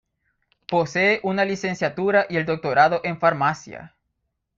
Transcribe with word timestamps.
Posee 0.67 1.19
una 1.21 1.45
licenciatura 1.45 2.25
y 2.27 2.37
el 2.37 2.47
doctorado 2.47 3.01
en 3.03 3.19
Farmacia. 3.19 3.95